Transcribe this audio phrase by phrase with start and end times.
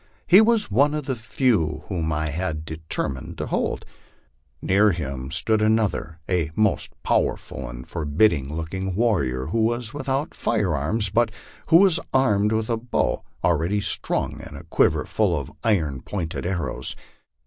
[0.25, 3.85] He was one of the few whom I had determined to hold.
[4.59, 11.11] Near him stood another, a most powerful and forbidding looking warrior, who was without firearms,
[11.11, 11.29] but
[11.67, 16.47] who was armed with a bow, already strung, and a quiver full of iron pointed
[16.47, 16.95] arrows.